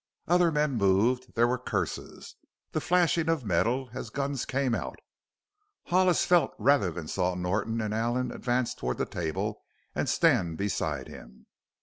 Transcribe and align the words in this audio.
Other 0.27 0.51
men 0.51 0.77
moved. 0.77 1.35
There 1.35 1.47
were 1.47 1.59
curses; 1.59 2.33
the 2.71 2.81
flashing 2.81 3.29
of 3.29 3.45
metal 3.45 3.91
as 3.93 4.09
guns 4.09 4.45
came 4.45 4.73
out. 4.73 4.97
Hollis 5.83 6.25
felt 6.25 6.53
rather 6.57 6.89
than 6.91 7.07
saw 7.07 7.35
Norton 7.35 7.79
and 7.81 7.93
Allen 7.93 8.31
advance 8.31 8.73
toward 8.73 8.97
the 8.97 9.05
table 9.05 9.61
and 9.93 10.09
stand 10.09 10.57
beside 10.57 11.07
him. 11.07 11.45